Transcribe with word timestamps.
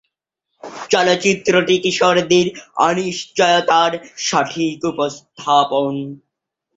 চলচ্চিত্রটি 0.91 1.75
কিশোরদের 1.83 2.45
অনিশ্চয়তার 2.81 3.91
সঠিক 4.25 4.79
উপস্থাপন। 4.85 5.93